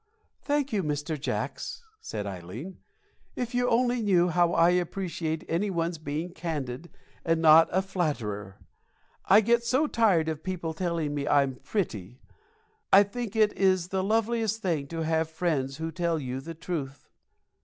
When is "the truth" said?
16.41-17.07